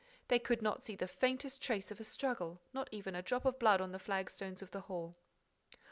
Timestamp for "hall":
4.81-5.15